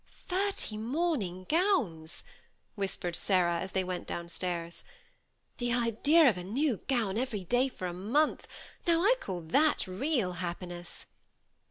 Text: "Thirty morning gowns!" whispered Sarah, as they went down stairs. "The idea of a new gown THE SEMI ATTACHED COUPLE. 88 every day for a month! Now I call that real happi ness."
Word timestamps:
"Thirty 0.33 0.77
morning 0.77 1.45
gowns!" 1.47 2.23
whispered 2.75 3.15
Sarah, 3.15 3.59
as 3.59 3.73
they 3.73 3.83
went 3.83 4.07
down 4.07 4.29
stairs. 4.29 4.83
"The 5.59 5.71
idea 5.71 6.27
of 6.27 6.39
a 6.39 6.43
new 6.43 6.77
gown 6.77 7.13
THE 7.13 7.21
SEMI 7.21 7.21
ATTACHED 7.21 7.21
COUPLE. 7.21 7.21
88 7.21 7.21
every 7.21 7.43
day 7.43 7.69
for 7.69 7.85
a 7.85 7.93
month! 7.93 8.47
Now 8.87 9.01
I 9.03 9.13
call 9.19 9.41
that 9.41 9.85
real 9.85 10.33
happi 10.37 10.67
ness." 10.69 11.05